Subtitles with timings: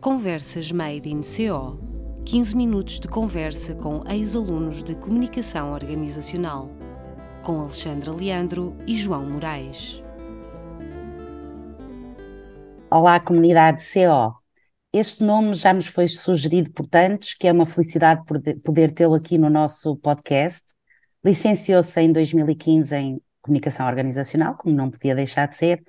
[0.00, 1.76] Conversas Made in CO
[2.24, 6.70] 15 minutos de conversa com ex-alunos de Comunicação Organizacional,
[7.42, 10.00] com Alexandra Leandro e João Moraes.
[12.88, 14.36] Olá, comunidade CO.
[14.92, 18.22] Este nome já nos foi sugerido por tantos, que é uma felicidade
[18.62, 20.74] poder tê-lo aqui no nosso podcast.
[21.24, 25.82] Licenciou-se em 2015 em Comunicação Organizacional, como não podia deixar de ser,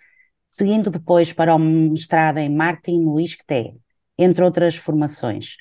[0.48, 3.80] seguindo depois para o mestrado em Marketing no ISCTE,
[4.20, 5.56] entre outras formações.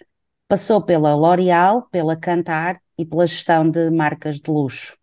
[0.49, 4.97] Passou pela L'Oréal, pela Cantar e pela gestão de marcas de luxo.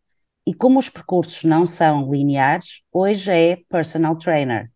[0.46, 4.70] E como os percursos não são lineares, hoje é personal trainer.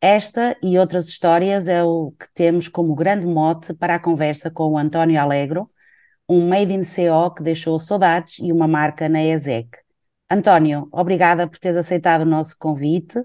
[0.00, 4.72] Esta e outras histórias é o que temos como grande mote para a conversa com
[4.72, 5.66] o António Alegro,
[6.28, 9.68] um Made in CO que deixou saudades e uma marca na ESEC.
[10.28, 13.20] António, obrigada por teres aceitado o nosso convite.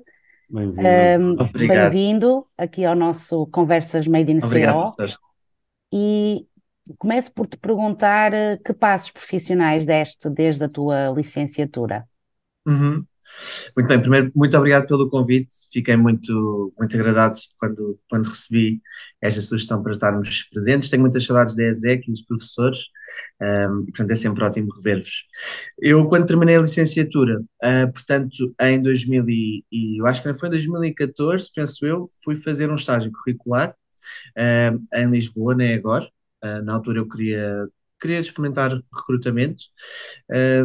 [0.52, 0.82] Bem-vindo.
[0.82, 5.06] Um, Bem-vindo aqui ao nosso Conversas Made in Obrigado, CO.
[5.94, 6.46] E
[6.98, 12.06] começo por te perguntar eh, que passos profissionais deste desde a tua licenciatura.
[12.66, 13.06] Uhum.
[13.76, 15.56] Muito bem, primeiro, muito obrigado pelo convite.
[15.72, 18.82] Fiquei muito, muito agradado quando, quando recebi
[19.22, 20.90] esta sugestão para estarmos presentes.
[20.90, 22.80] Tenho muitas saudades da ESEC e dos professores,
[23.42, 25.26] um, portanto é sempre ótimo rever-vos.
[25.80, 30.50] Eu, quando terminei a licenciatura, uh, portanto, em 2000 e, e eu acho que foi
[30.50, 33.76] 2014, penso eu, fui fazer um estágio curricular
[34.38, 36.08] uh, em Lisboa, na EGOR.
[36.44, 37.68] Uh, na altura eu queria
[38.02, 39.64] queria experimentar recrutamento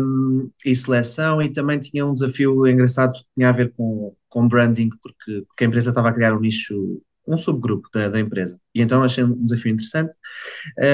[0.00, 4.48] um, e seleção e também tinha um desafio engraçado que tinha a ver com, com
[4.48, 8.58] branding, porque, porque a empresa estava a criar um nicho, um subgrupo da, da empresa.
[8.74, 10.14] E então achei um desafio interessante.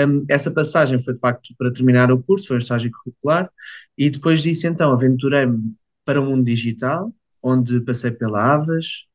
[0.09, 3.49] Um, essa passagem foi de facto para terminar o curso, foi um estágio curricular,
[3.97, 9.07] e depois disso então aventurei-me para o mundo digital, onde passei pela Avas,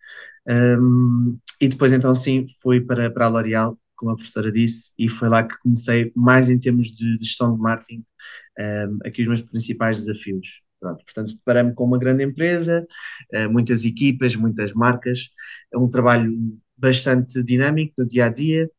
[0.80, 5.09] um, e depois então sim fui para, para a L'Oréal como a professora disse, e
[5.09, 8.06] foi lá que comecei mais em termos de, gestão de marketing,
[8.59, 10.64] um, aqui os meus principais desafios.
[10.80, 12.88] Pronto, portanto, deparei-me com uma grande empresa,
[13.33, 15.30] uh, muitas equipas, muitas marcas,
[15.73, 16.32] é um trabalho
[16.77, 18.70] bastante dinâmico no dia a dia.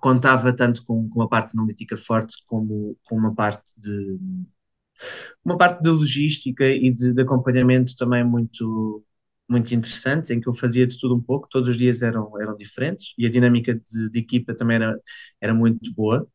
[0.00, 4.18] Contava tanto com, com uma parte analítica forte como com uma parte de
[5.44, 9.04] uma parte de logística e de, de acompanhamento também muito
[9.50, 12.56] muito interessantes, em que eu fazia de tudo um pouco, todos os dias eram, eram
[12.56, 14.98] diferentes e a dinâmica de, de equipa também era,
[15.40, 16.26] era muito boa.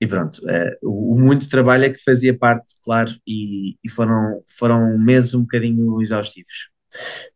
[0.00, 4.42] E pronto, é, o, o, muito trabalho é que fazia parte, claro, e, e, foram,
[4.58, 6.70] foram meses um bocadinho exaustivos.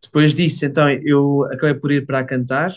[0.02, 2.74] Depois disso, então, eu acabei por ir para a Cantar,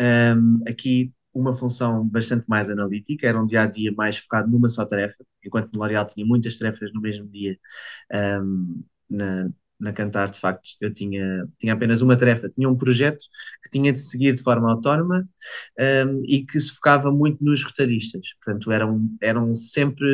[0.00, 4.68] um, aqui uma função bastante mais analítica, era um dia a dia mais focado numa
[4.68, 7.58] só tarefa, enquanto no L'Oréal tinha muitas tarefas no mesmo dia
[8.42, 9.50] um, na,
[9.82, 13.24] na Cantar, de facto, eu tinha, tinha apenas uma tarefa, tinha um projeto
[13.62, 15.28] que tinha de seguir de forma autónoma
[16.06, 18.28] um, e que se focava muito nos roteiristas.
[18.42, 20.06] Portanto, eram, eram sempre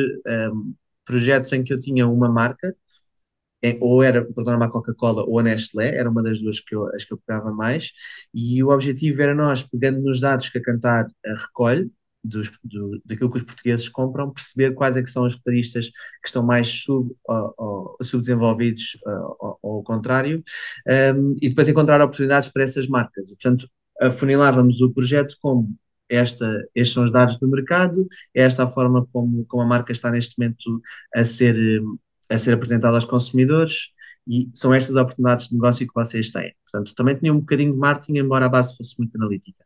[0.51, 0.73] um,
[1.05, 2.75] projetos em que eu tinha uma marca,
[3.79, 7.03] ou era, perdão, a Coca-Cola ou a Nestlé, era uma das duas que eu, as
[7.03, 7.91] que eu pegava mais,
[8.33, 11.91] e o objetivo era nós, pegando nos dados que a Cantar recolhe,
[12.23, 16.27] dos, do, daquilo que os portugueses compram, perceber quais é que são os roteiristas que
[16.27, 18.97] estão mais sub, ou, ou, subdesenvolvidos
[19.39, 20.43] ou, ou ao contrário,
[21.15, 23.29] um, e depois encontrar oportunidades para essas marcas.
[23.29, 23.69] Portanto,
[24.01, 25.75] afunilávamos o projeto como
[26.09, 29.91] esta, estes são os dados do mercado, é esta a forma como, como a marca
[29.91, 30.81] está neste momento
[31.13, 31.55] a ser,
[32.29, 33.89] a ser apresentada aos consumidores,
[34.27, 36.53] e são estas oportunidades de negócio que vocês têm.
[36.63, 39.65] Portanto, também tinha um bocadinho de marketing, embora a base fosse muito analítica.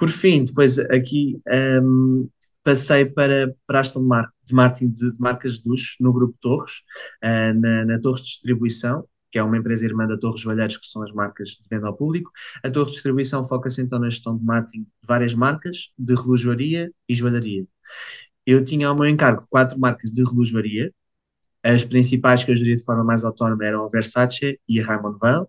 [0.00, 1.38] Por fim, depois aqui
[1.82, 2.26] um,
[2.64, 6.76] passei para, para a gestão de de, marcas de luxo no Grupo Torres,
[7.22, 11.02] uh, na, na Torres Distribuição, que é uma empresa irmã da Torres Joalheiros, que são
[11.02, 12.30] as marcas de venda ao público.
[12.64, 17.14] A Torres Distribuição foca-se então na gestão de marketing de várias marcas, de relojoaria e
[17.14, 17.66] joalharia.
[18.46, 20.90] Eu tinha ao meu encargo quatro marcas de relojoaria.
[21.62, 25.18] As principais que eu geria de forma mais autónoma eram a Versace e a Raymond
[25.22, 25.46] Weil.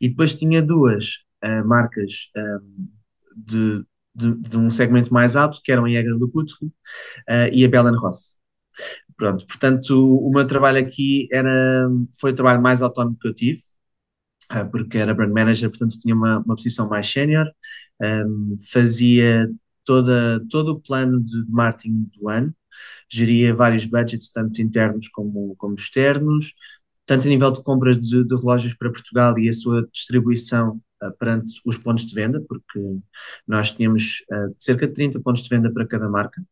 [0.00, 2.95] E depois tinha duas uh, marcas um,
[3.36, 3.84] de,
[4.14, 7.68] de, de, um segmento mais alto, que eram a Jäger do Couture uh, e a
[7.68, 8.34] Belen Ross.
[9.16, 11.88] Pronto, portanto, o, meu trabalho aqui era,
[12.20, 13.60] foi o trabalho mais autónomo que eu tive,
[14.52, 17.46] uh, porque era brand manager, portanto tinha uma, uma posição mais sénior,
[18.02, 19.48] um, fazia
[19.84, 22.54] toda, todo o plano de, marketing do ano,
[23.08, 26.54] geria vários budgets, tanto internos como, como externos,
[27.06, 30.80] tanto a nível de compras de, de relógios para Portugal e a sua distribuição
[31.18, 32.80] perante os pontos de venda, porque
[33.46, 36.42] nós tínhamos uh, cerca de 30 pontos de venda para cada marca,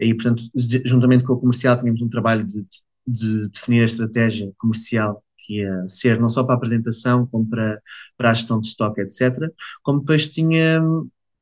[0.00, 0.42] e portanto,
[0.84, 2.66] juntamente com o comercial, tínhamos um trabalho de,
[3.06, 7.80] de definir a estratégia comercial que ia ser não só para a apresentação, como para,
[8.16, 9.50] para a gestão de estoque, etc.
[9.82, 10.80] Como depois tinha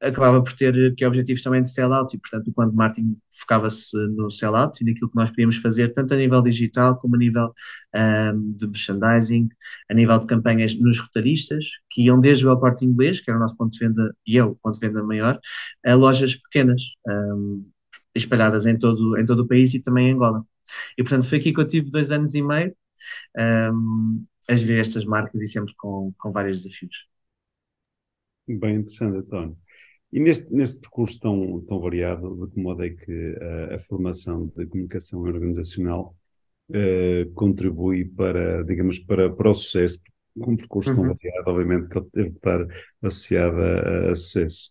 [0.01, 4.31] acabava por ter que objetivos também de sell-out e, portanto, o Quanto Martin focava-se no
[4.31, 7.53] sell-out e naquilo que nós podíamos fazer, tanto a nível digital como a nível
[7.95, 9.49] um, de merchandising,
[9.91, 13.39] a nível de campanhas nos rotaristas, que iam desde o El Corte Inglês, que era
[13.39, 15.39] o nosso ponto de venda, e eu, ponto de venda maior,
[15.87, 17.67] a lojas pequenas, um,
[18.15, 20.45] espalhadas em todo, em todo o país e também em Angola.
[20.99, 22.75] E, portanto, foi aqui que eu tive dois anos e meio
[23.73, 27.09] um, a gerir estas marcas e sempre com, com vários desafios.
[28.47, 29.57] Bem interessante, António.
[30.13, 34.53] E neste, neste percurso tão, tão variado, de que modo é que a, a formação
[34.57, 36.17] de comunicação organizacional
[36.71, 40.01] uh, contribui para, digamos, para, para o sucesso?
[40.37, 40.97] Um percurso uhum.
[40.97, 42.67] tão variado, obviamente, que ele deve estar
[43.03, 44.71] associado a, a, sucesso.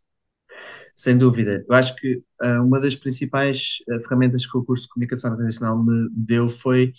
[0.95, 1.63] Sem dúvida.
[1.69, 5.81] Eu acho que uh, uma das principais uh, ferramentas que o curso de comunicação organizacional
[5.81, 6.92] me deu foi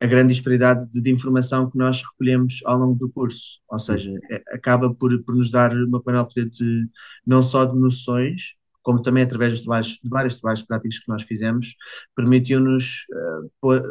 [0.00, 3.60] a grande disparidade de, de, informação que nós recolhemos ao longo do curso.
[3.68, 6.86] Ou seja, é, acaba por, por nos dar uma panóplia de
[7.26, 11.74] não só de noções, como também através trabalhos, de vários trabalhos práticos que nós fizemos,
[12.14, 13.82] permitiu-nos uh, pôr,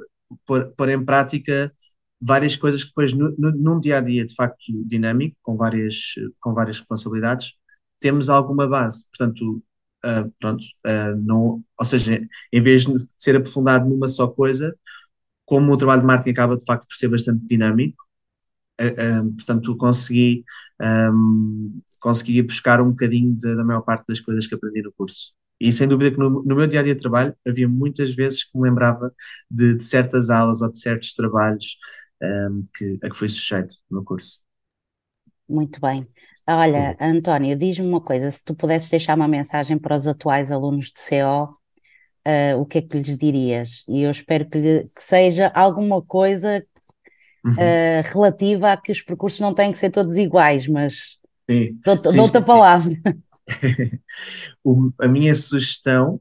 [0.46, 1.74] pôr, pôr, em prática
[2.22, 6.14] várias coisas que depois, no, no, num dia a dia de facto dinâmico, com várias,
[6.40, 7.54] com várias responsabilidades,
[8.00, 9.06] temos alguma base.
[9.10, 9.64] Portanto,
[10.06, 12.22] uh, pronto, uh, não, ou seja,
[12.54, 14.76] em vez de ser aprofundado numa só coisa,
[15.46, 18.04] como o trabalho de marketing acaba de facto por ser bastante dinâmico,
[18.82, 20.44] uh, um, portanto consegui,
[20.82, 25.34] um, consegui buscar um bocadinho de, da maior parte das coisas que aprendi no curso.
[25.60, 28.44] E sem dúvida que no, no meu dia a dia de trabalho havia muitas vezes
[28.44, 29.14] que me lembrava
[29.50, 31.78] de, de certas aulas ou de certos trabalhos
[32.22, 34.42] um, que, a que fui sujeito no curso.
[35.48, 36.04] Muito bem.
[36.48, 40.88] Olha, António, diz-me uma coisa: se tu pudesses deixar uma mensagem para os atuais alunos
[40.88, 41.54] de CO
[42.28, 43.84] uh, o que é que lhes dirias?
[43.88, 46.64] E eu espero que, lhe, que seja alguma coisa
[47.44, 47.54] uhum.
[47.54, 51.18] uh, relativa a que os percursos não têm que ser todos iguais, mas
[51.84, 52.96] dou-te a palavra.
[55.00, 56.20] a minha sugestão,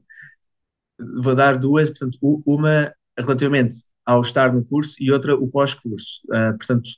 [1.21, 3.75] vou dar duas, portanto, uma relativamente
[4.05, 6.21] ao estar no curso e outra o pós-curso.
[6.27, 6.89] Uh, portanto,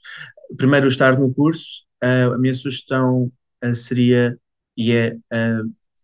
[0.58, 3.32] primeiro o estar no curso, uh, a minha sugestão
[3.64, 4.38] uh, seria
[4.76, 5.18] e é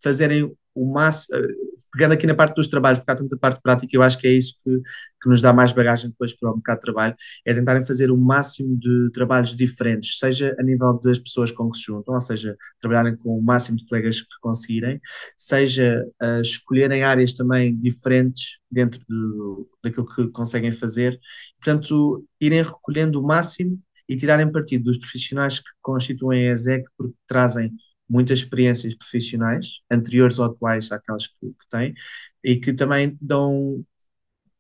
[0.02, 1.48] fazerem o máximo, eh,
[1.92, 4.32] pegando aqui na parte dos trabalhos, porque há tanta parte prática, eu acho que é
[4.32, 4.82] isso que,
[5.22, 7.16] que nos dá mais bagagem depois para o mercado de trabalho,
[7.46, 11.78] é tentarem fazer o máximo de trabalhos diferentes, seja a nível das pessoas com que
[11.78, 15.00] se juntam, ou seja, trabalharem com o máximo de colegas que conseguirem,
[15.38, 21.20] seja uh, escolherem áreas também diferentes dentro do, daquilo que conseguem fazer,
[21.62, 27.16] portanto, irem recolhendo o máximo e tirarem partido dos profissionais que constituem a ESEC, porque
[27.28, 27.74] trazem
[28.14, 31.96] muitas experiências profissionais, anteriores ou atuais àquelas que, que têm,
[32.44, 33.84] e que também dão,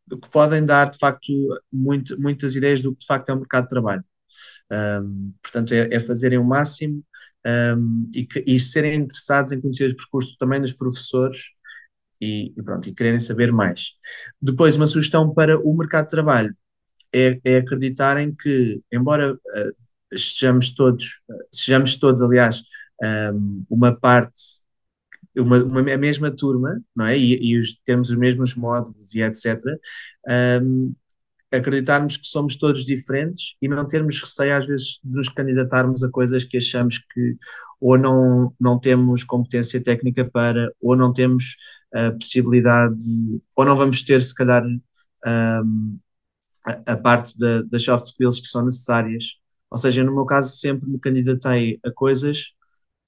[0.10, 1.32] que podem dar, de facto,
[1.72, 4.04] muito, muitas ideias do que de facto é o mercado de trabalho.
[4.72, 7.04] Um, portanto, é, é, fazerem o máximo
[7.78, 11.52] um, e, que, e, serem interessados em conhecer os percursos também dos professores
[12.20, 13.92] e, e, pronto, e quererem saber mais.
[14.42, 16.56] Depois, uma sugestão para o mercado de trabalho
[17.14, 19.74] é, é acreditarem que, embora uh,
[20.12, 22.64] estejamos todos, uh, sejamos todos, aliás,
[23.34, 24.42] um, uma parte,
[25.38, 27.18] uma, uma, a mesma turma, não é?
[27.18, 29.60] E, e os, temos os mesmos modos e etc.
[30.62, 30.94] Um,
[31.52, 36.10] acreditarmos que somos todos diferentes e não termos receio às vezes de nos candidatarmos a
[36.10, 37.38] coisas que achamos que
[37.80, 41.58] ou não, não temos competência técnica para, ou não temos
[41.94, 43.04] a possibilidade,
[43.56, 46.00] ou não vamos ter se calhar um,
[46.66, 49.36] a, a, parte da, das soft skills que são necessárias.
[49.70, 52.54] Ou seja, no meu caso sempre me candidatei a coisas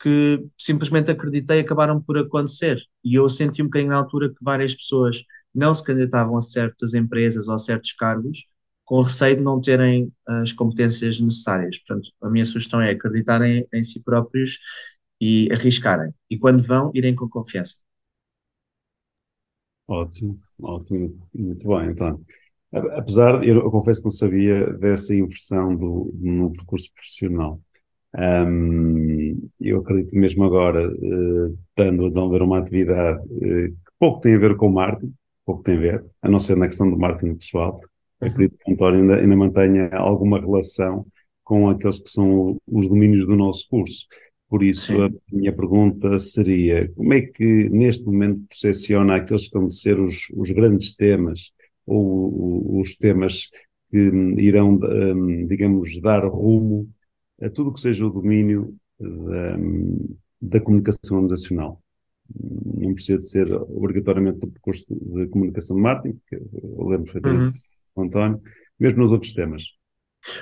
[0.02, 2.82] que simplesmente acreditei acabaram por acontecer.
[3.04, 5.24] E eu senti um bocadinho na altura que várias pessoas
[5.54, 8.46] não se candidatavam a certas empresas ou a certos cargos
[8.84, 11.78] com receio de não terem as competências necessárias.
[11.80, 14.60] Portanto, a minha sugestão é acreditarem em si próprios
[15.20, 16.14] e arriscarem.
[16.30, 17.78] E quando vão, irem com confiança.
[19.88, 22.24] Ótimo, ótimo, muito bem, então.
[22.72, 27.62] Apesar, eu, eu confesso que não sabia dessa inversão do, no percurso profissional.
[28.18, 34.36] Um, eu acredito mesmo agora, uh, estando a desenvolver uma atividade uh, que pouco tem
[34.36, 35.14] a ver com marketing,
[35.46, 37.82] pouco tem a ver, a não ser na questão do marketing pessoal,
[38.22, 38.28] uhum.
[38.28, 41.06] acredito que o António ainda, ainda mantenha alguma relação
[41.44, 44.08] com aqueles que são os domínios do nosso curso.
[44.50, 45.04] Por isso, Sim.
[45.04, 50.28] a minha pergunta seria: como é que neste momento percepciona aqueles que vão ser os,
[50.34, 51.52] os grandes temas
[51.86, 53.50] ou os temas
[53.92, 53.98] que
[54.38, 56.88] irão, um, digamos, dar rumo
[57.42, 59.58] a tudo que seja o domínio da,
[60.42, 61.82] da comunicação organizacional.
[62.34, 67.62] Não precisa de ser obrigatoriamente do percurso de comunicação de marketing, que eu lembro perfeitamente
[67.96, 68.04] uhum.
[68.06, 68.42] António,
[68.80, 69.64] mesmo nos outros temas.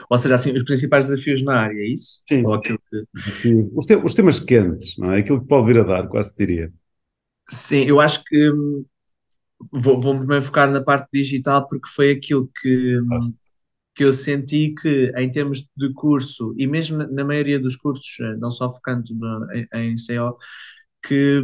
[0.09, 2.21] Ou seja, assim, os principais desafios na área, é isso?
[2.29, 2.43] Sim.
[2.61, 3.67] Que...
[3.75, 5.19] Os, te- os temas quentes, não é?
[5.19, 6.71] Aquilo que pode vir a dar, quase diria.
[7.49, 8.85] Sim, eu acho que hum,
[9.71, 13.33] vou, vou primeiro focar na parte digital porque foi aquilo que, hum,
[13.95, 18.35] que eu senti que, em termos de curso, e mesmo na maioria dos cursos, eh,
[18.37, 20.37] não só focando no- em, em CO,
[21.03, 21.43] que,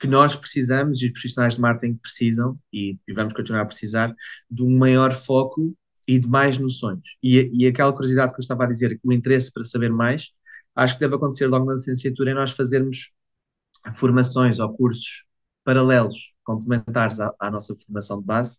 [0.00, 4.14] que nós precisamos e os profissionais de marketing precisam, e, e vamos continuar a precisar,
[4.50, 5.74] de um maior foco
[6.06, 7.00] e de mais noções.
[7.22, 10.28] E, e aquela curiosidade que eu estava a dizer, o interesse para saber mais,
[10.74, 13.12] acho que deve acontecer logo na licenciatura em nós fazermos
[13.94, 15.24] formações ou cursos
[15.64, 18.58] paralelos, complementares à, à nossa formação de base,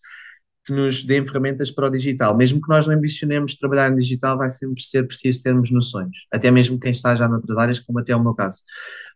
[0.65, 2.36] que nos deem ferramentas para o digital.
[2.36, 6.25] Mesmo que nós não ambicionemos trabalhar no digital, vai sempre ser preciso termos noções.
[6.31, 8.63] Até mesmo quem está já noutras áreas, como até é o meu caso.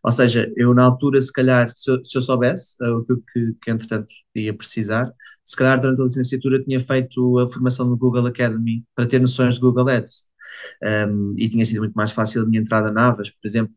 [0.04, 3.16] Ou seja, eu na altura, se calhar, se eu, se eu soubesse uh, o que,
[3.32, 5.12] que, que entretanto ia precisar,
[5.44, 9.54] se calhar durante a licenciatura tinha feito a formação no Google Academy para ter noções
[9.54, 10.30] de Google Ads.
[10.82, 13.74] Um, e tinha sido muito mais fácil a minha entrada na Avas, por exemplo.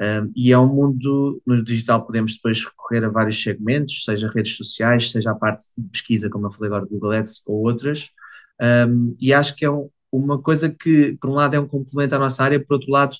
[0.00, 4.56] Um, e é um mundo, no digital podemos depois recorrer a vários segmentos, seja redes
[4.56, 8.10] sociais, seja a parte de pesquisa, como eu falei agora, Google Ads ou outras,
[8.88, 12.14] um, e acho que é um, uma coisa que, por um lado, é um complemento
[12.14, 13.16] à nossa área, por outro lado,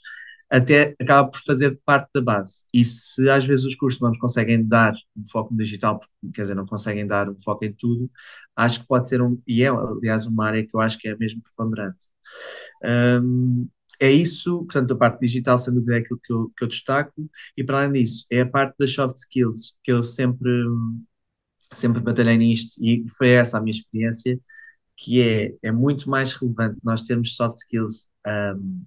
[0.51, 2.65] até acaba por fazer parte da base.
[2.75, 6.11] E se às vezes os cursos não nos conseguem dar um foco no digital, porque,
[6.35, 8.11] quer dizer, não conseguem dar um foco em tudo,
[8.57, 11.17] acho que pode ser um, e é, aliás, uma área que eu acho que é
[11.17, 12.07] mesmo preponderante.
[12.85, 13.69] Um,
[14.01, 17.31] é isso, portanto, a parte digital, sem dúvida, é aquilo que eu, que eu destaco,
[17.57, 20.51] e para além disso, é a parte das soft skills, que eu sempre,
[21.73, 24.39] sempre batalhei nisto, e foi essa a minha experiência,
[24.97, 28.09] que é, é muito mais relevante nós termos soft skills
[28.57, 28.85] um,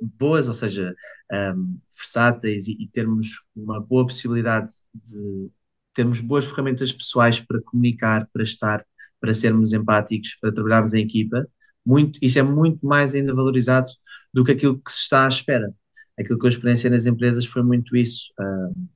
[0.00, 0.94] boas, ou seja,
[1.32, 5.50] um, versáteis, e, e termos uma boa possibilidade de
[5.94, 8.84] termos boas ferramentas pessoais para comunicar, para estar,
[9.20, 11.48] para sermos empáticos, para trabalharmos em equipa,
[11.86, 13.90] muito, isso é muito mais ainda valorizado
[14.34, 15.72] do que aquilo que se está à espera.
[16.18, 18.32] Aquilo que eu experienciei nas empresas foi muito isso.
[18.40, 18.88] Um,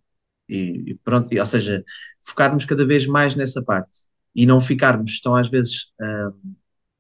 [0.49, 1.85] e, e, pronto, ou seja,
[2.21, 3.99] focarmos cada vez mais nessa parte
[4.35, 6.55] e não ficarmos tão às vezes um,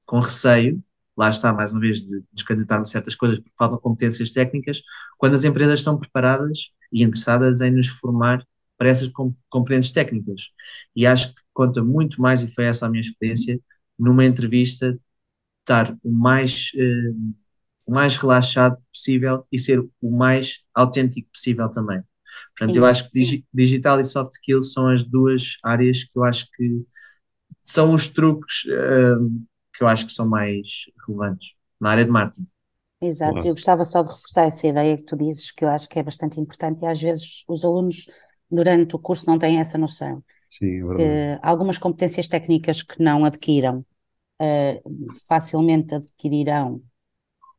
[0.06, 0.82] com receio,
[1.16, 4.82] lá está mais uma vez, de descandidatarmos certas coisas porque faltam competências técnicas,
[5.18, 8.44] quando as empresas estão preparadas e interessadas em nos formar
[8.78, 9.10] para essas
[9.48, 10.50] componentes técnicas.
[10.96, 13.60] E acho que conta muito mais, e foi essa a minha experiência,
[13.98, 14.98] numa entrevista
[15.70, 17.34] estar o mais, uh,
[17.86, 22.02] o mais relaxado possível e ser o mais autêntico possível também.
[22.56, 26.18] Portanto, sim, eu acho que dig digital e soft skills são as duas áreas que
[26.18, 26.82] eu acho que
[27.62, 29.30] são os truques uh,
[29.74, 32.46] que eu acho que são mais relevantes na área de marketing.
[33.02, 33.46] Exato, Olá.
[33.46, 36.02] eu gostava só de reforçar essa ideia que tu dizes, que eu acho que é
[36.02, 38.04] bastante importante, e às vezes os alunos,
[38.50, 40.22] durante o curso, não têm essa noção.
[40.50, 43.86] Sim, é uh, algumas competências técnicas que não adquiram
[44.40, 46.82] uh, facilmente adquirirão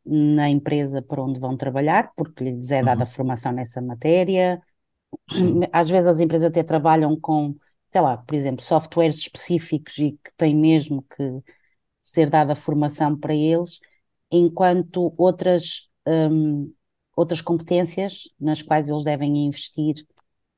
[0.06, 3.10] na empresa para onde vão trabalhar, porque lhes é dada uhum.
[3.10, 4.62] formação nessa matéria.
[5.30, 5.62] Sim.
[5.72, 7.56] Às vezes as empresas até trabalham com,
[7.88, 11.42] sei lá, por exemplo, softwares específicos e que têm mesmo que
[12.02, 13.80] ser dada formação para eles,
[14.32, 16.74] enquanto outras, um,
[17.16, 20.04] outras competências nas quais eles devem investir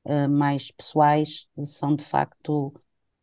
[0.05, 2.73] uh, mais pessoais são de facto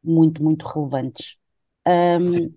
[0.03, 1.39] muito, muito relevantes.
[1.87, 2.53] Um,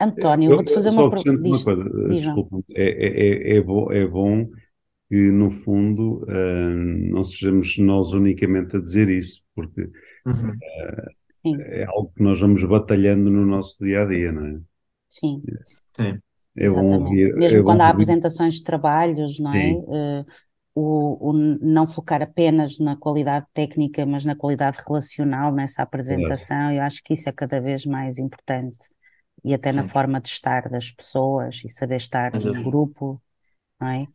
[0.00, 1.48] António, eu vou-te fazer uma pergunta.
[1.48, 4.48] Uma coisa, desculpa, é, é, é, é, bom, é bom
[5.08, 9.90] que no fundo uh, não sejamos nós unicamente a dizer isso, porque
[10.24, 10.50] uhum.
[10.50, 14.60] uh, é algo que nós vamos batalhando no nosso dia a dia, não é?
[15.08, 15.42] Sim.
[15.96, 16.18] Sim.
[16.56, 18.02] É bom ouvir, Mesmo é quando bom há ouvir.
[18.02, 19.72] apresentações de trabalhos, não é?
[19.72, 20.26] Uh,
[20.74, 26.76] o, o, não focar apenas na qualidade técnica, mas na qualidade relacional nessa apresentação, claro.
[26.76, 28.78] eu acho que isso é cada vez mais importante
[29.44, 33.20] e até na forma de estar das pessoas e saber estar no grupo,
[33.80, 34.06] não é?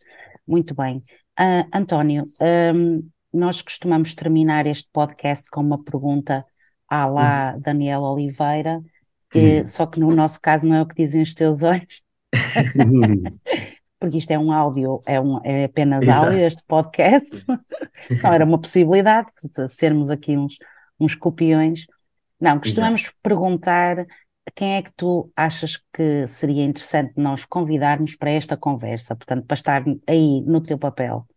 [0.47, 1.01] Muito bem.
[1.39, 2.25] Uh, António,
[2.73, 6.45] um, nós costumamos terminar este podcast com uma pergunta
[6.89, 7.59] à lá uhum.
[7.59, 8.81] Daniel Oliveira,
[9.29, 12.01] que, só que no nosso caso não é o que dizem os teus olhos,
[13.99, 16.27] porque isto é um áudio, é, um, é apenas Exato.
[16.27, 17.45] áudio, este podcast,
[18.21, 19.27] só era uma possibilidade,
[19.67, 20.55] sermos aqui uns,
[20.97, 21.85] uns copiões.
[22.39, 23.17] Não, costumamos Exato.
[23.21, 24.05] perguntar
[24.55, 29.55] quem é que tu achas que seria interessante nós convidarmos para esta conversa, portanto, para
[29.55, 31.27] estar aí no teu papel?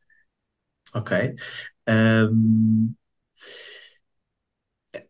[0.95, 1.35] Ok.
[1.89, 2.93] Um,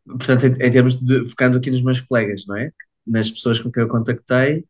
[0.07, 2.73] portanto, em, em, termos de focando aqui nos meus colegas, não é?
[3.07, 4.65] Nas pessoas com quem eu contactei.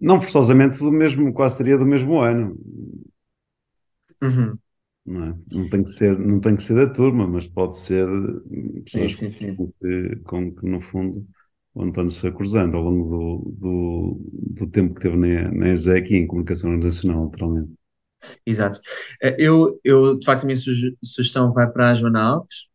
[0.00, 2.56] Não forçosamente do mesmo, quase teria do mesmo ano.
[4.22, 4.58] Uhum.
[5.06, 5.34] Não, é?
[5.52, 8.06] não, tem que ser, não tem que ser da turma, mas pode ser
[8.84, 9.54] pessoas sim, sim, sim.
[9.54, 11.26] Com, que, com que, no fundo,
[11.76, 15.68] o António se foi cruzando ao longo do, do, do tempo que teve na, na
[15.68, 17.70] ESEC e em comunicação internacional, naturalmente.
[18.46, 18.80] Exato.
[19.22, 22.68] Eh, eu, eu, de facto, a minha sugestão vai para a Joana Alves.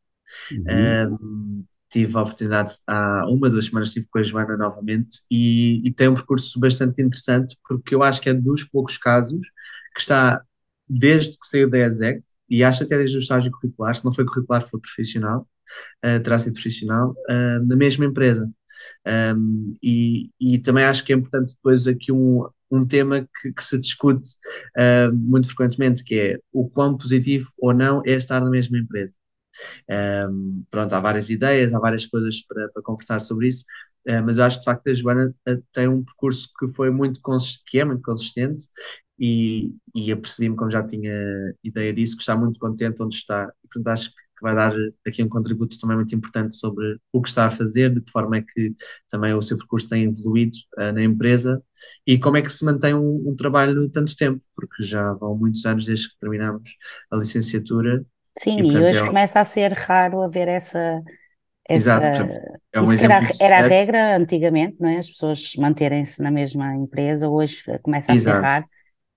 [0.52, 1.18] Uhum.
[1.20, 5.92] Um, tive a oportunidade há uma, duas semanas, estive com a Joana novamente e, e,
[5.92, 9.46] tem um percurso bastante interessante porque eu acho que é dos poucos casos
[9.94, 10.42] que está
[10.88, 14.26] desde que saiu da ESEC e acho até desde o estágio curricular, se não foi
[14.26, 15.46] curricular, foi profissional,
[16.06, 18.50] uh, terá sido profissional, uh, na mesma empresa.
[19.36, 23.64] Um, e, e, também acho que é importante depois aqui um, um tema que, que
[23.64, 24.30] se discute
[24.78, 29.14] uh, muito frequentemente, que é o quão positivo ou não é estar na mesma empresa.
[30.30, 33.66] Um, pronto, há várias ideias, há várias coisas para, para conversar sobre isso,
[34.10, 36.90] uh, mas eu acho que de facto a Joana uh, tem um percurso que foi
[36.90, 37.22] muito
[37.68, 38.64] que é muito consistente
[39.20, 41.14] e, e apercebi-me, como já tinha
[41.64, 43.52] ideia disso, que está muito contente onde está.
[43.64, 44.74] Portanto, acho que que vai dar
[45.08, 48.38] aqui um contributo também muito importante sobre o que está a fazer, de que forma
[48.38, 48.74] é que
[49.08, 51.62] também o seu percurso tem evoluído uh, na empresa
[52.06, 55.64] e como é que se mantém um, um, trabalho tanto tempo, porque já vão muitos
[55.66, 56.70] anos desde que terminamos
[57.12, 58.04] a licenciatura.
[58.38, 59.08] Sim, e, portanto, e hoje é...
[59.08, 61.02] começa a ser raro haver essa.
[61.68, 61.78] essa...
[61.78, 62.34] Exato, portanto,
[62.74, 64.98] é um era, era a regra antigamente, não é?
[64.98, 68.40] As pessoas manterem-se na mesma empresa, hoje começa a Exato.
[68.40, 68.66] ser raro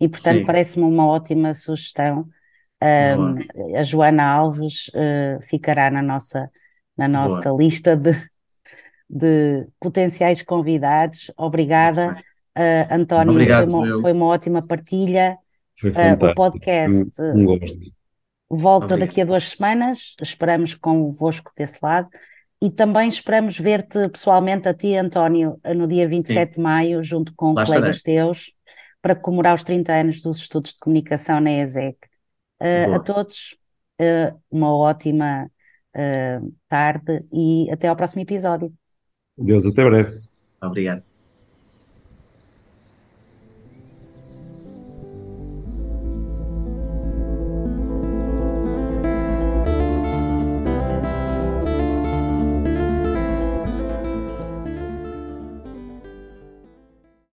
[0.00, 2.28] e, portanto, parece-me uma ótima sugestão
[2.84, 6.50] um, a Joana Alves uh, ficará na nossa,
[6.96, 8.12] na nossa lista de,
[9.08, 11.30] de potenciais convidados.
[11.36, 12.16] Obrigada,
[12.56, 13.32] uh, António.
[13.32, 15.38] Obrigado, foi, uma, foi, uma, ótima partilha.
[15.82, 17.54] Uh, o podcast um,
[18.50, 19.08] um volta Obrigado.
[19.08, 20.14] daqui a duas semanas.
[20.20, 22.08] Esperamos convosco desse lado.
[22.60, 26.54] E também esperamos ver-te pessoalmente, a ti, António, no dia 27 Sim.
[26.56, 28.18] de maio, junto com Lá colegas estarei.
[28.18, 28.52] teus,
[29.02, 31.98] para comemorar os 30 anos dos estudos de comunicação na ESEC.
[32.64, 33.56] Uh, a todos,
[34.00, 35.50] uh, uma ótima
[35.94, 38.73] uh, tarde e até ao próximo episódio.
[39.37, 40.21] Deus, até breve.
[40.62, 41.13] Obrigado.